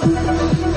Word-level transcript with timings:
Thank 0.00 0.58
you. 0.62 0.67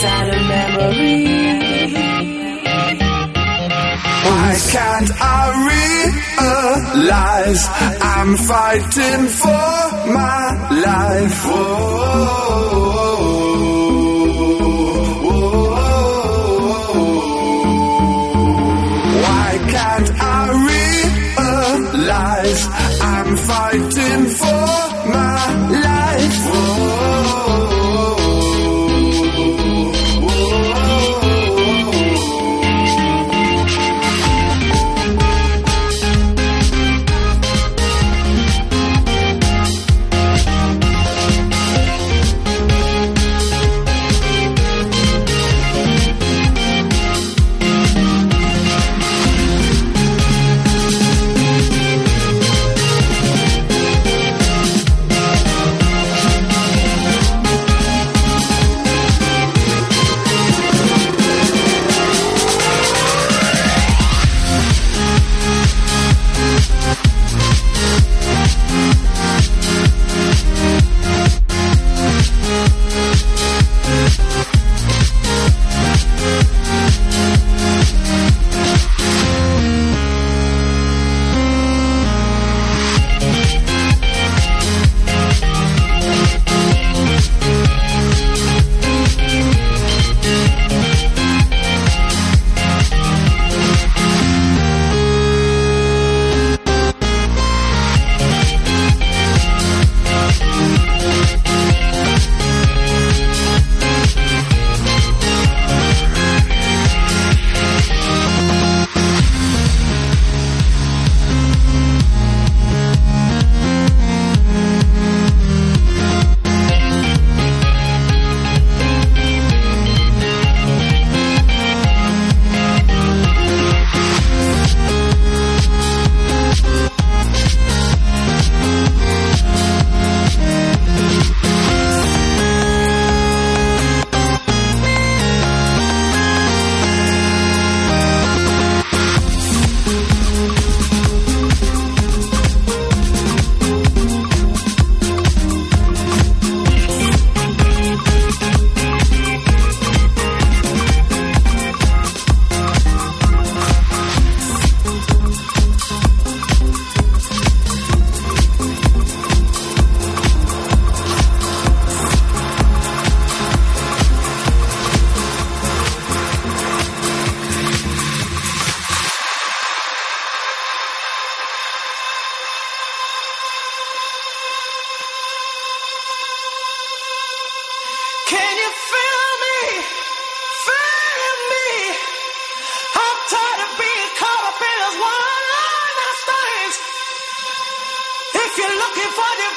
inside 0.00 0.28
a 0.28 0.40
memory. 0.48 1.28
Why 4.24 4.50
can't 4.74 5.10
I 5.20 5.42
realize 6.96 7.62
I'm 8.00 8.36
fighting 8.36 9.28
for 9.40 9.72
my 10.18 10.44
life? 10.88 11.40
Why 19.24 19.50
can't 19.74 20.10
I 20.18 20.42
realize 21.92 22.62
I'm 23.02 23.36
fighting 23.36 24.24
for 24.40 24.79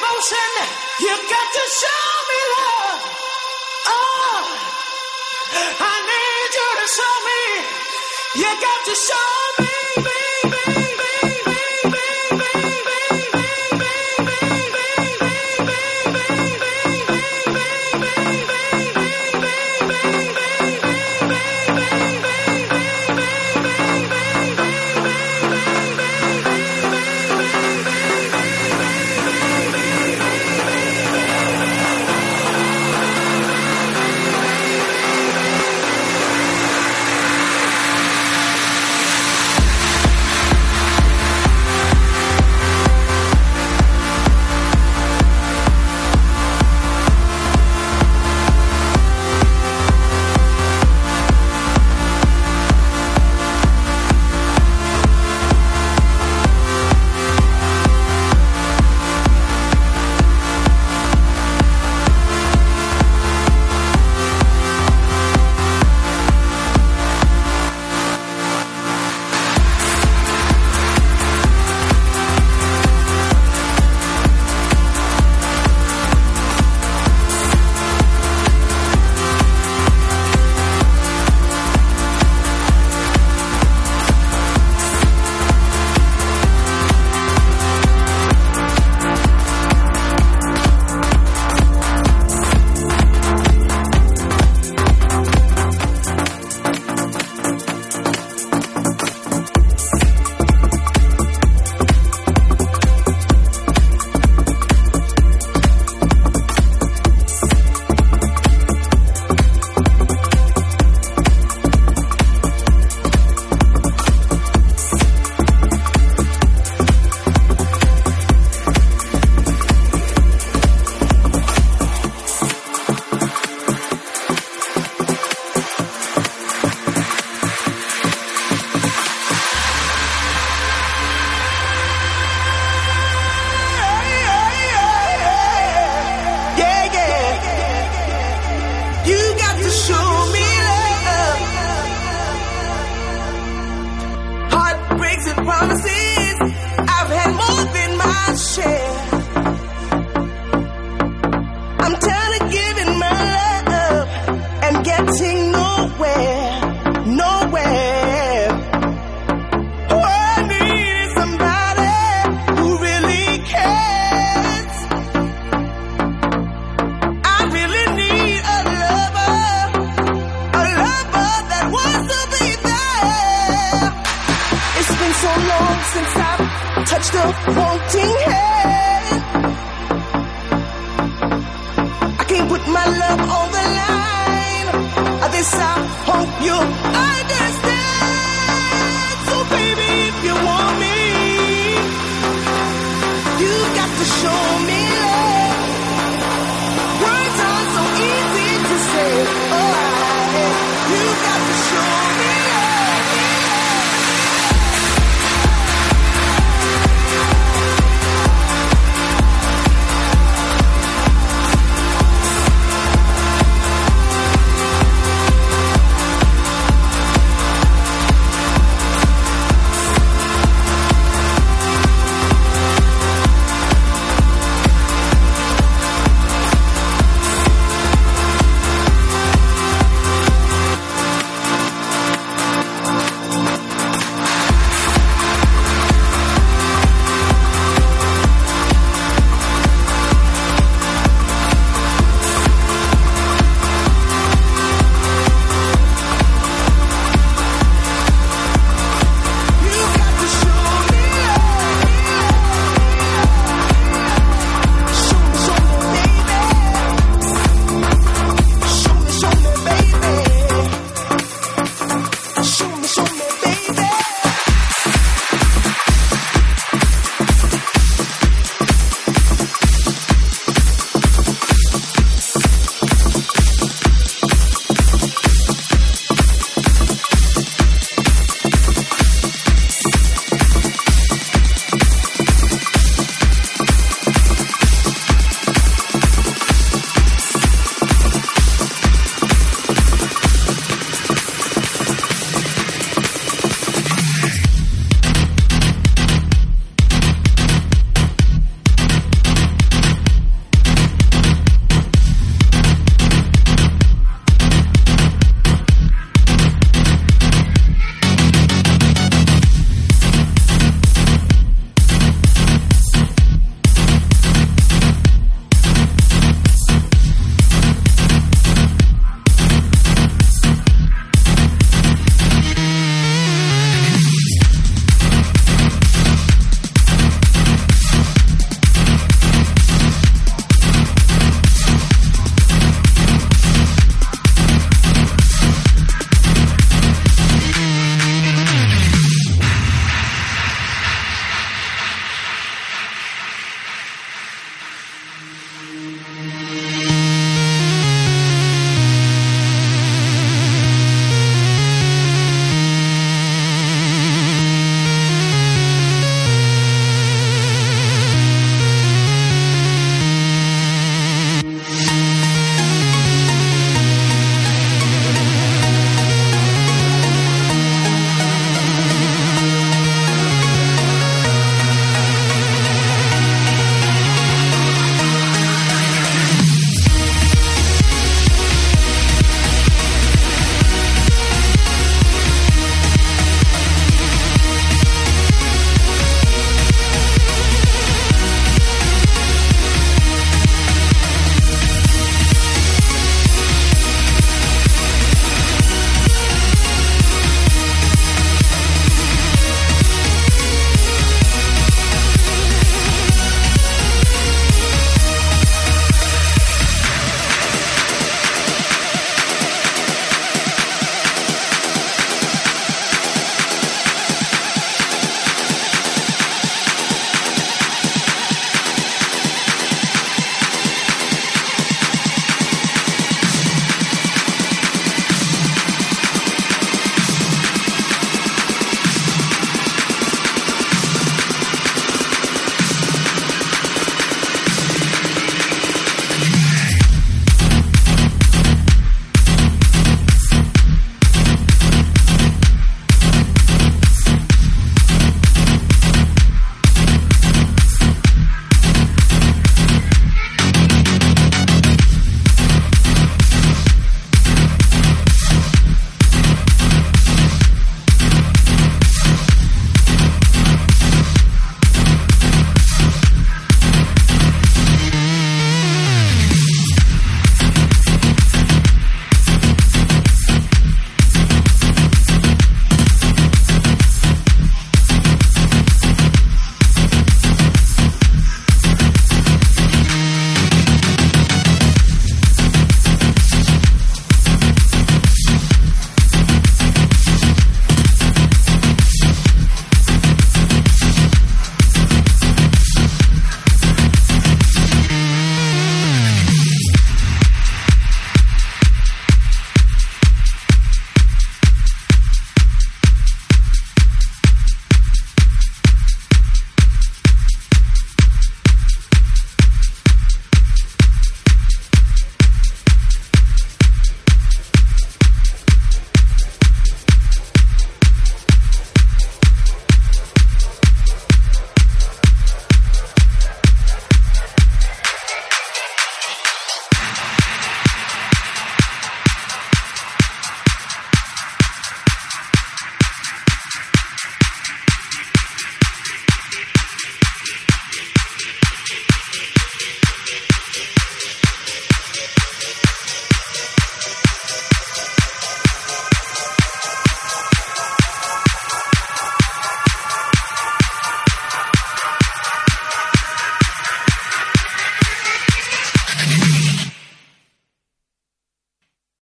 devotion. 0.04 0.52
You 1.00 1.14
got 1.30 1.48
to 1.56 1.64
show 1.80 2.06
me 2.30 2.40
love. 2.54 3.00
Oh, 3.86 4.40
I 5.80 5.94
need 6.10 6.50
you 6.58 6.68
to 6.80 6.86
show 6.96 7.14
me. 7.28 7.42
You 8.42 8.60
got 8.60 8.84
to 8.84 8.94
show 8.94 9.44
so 9.94 10.04
long 10.04 10.33